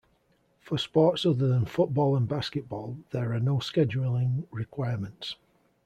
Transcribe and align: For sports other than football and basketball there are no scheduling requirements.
For 0.61 0.79
sports 0.79 1.27
other 1.27 1.47
than 1.47 1.65
football 1.65 2.15
and 2.15 2.27
basketball 2.27 2.97
there 3.11 3.33
are 3.33 3.39
no 3.39 3.57
scheduling 3.57 4.47
requirements. 4.49 5.35